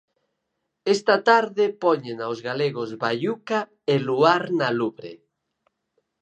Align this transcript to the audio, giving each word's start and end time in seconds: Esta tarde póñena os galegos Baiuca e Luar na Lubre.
Esta 0.95 1.15
tarde 1.29 1.65
póñena 1.83 2.25
os 2.33 2.39
galegos 2.47 2.89
Baiuca 3.01 3.59
e 3.93 3.95
Luar 4.07 4.43
na 4.59 4.69
Lubre. 4.79 5.11